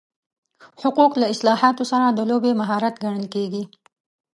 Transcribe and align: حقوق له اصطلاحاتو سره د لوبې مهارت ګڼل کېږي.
حقوق 0.81 1.11
له 1.21 1.25
اصطلاحاتو 1.33 1.83
سره 1.91 2.05
د 2.11 2.19
لوبې 2.29 2.51
مهارت 2.61 2.95
ګڼل 3.03 3.25
کېږي. 3.35 3.63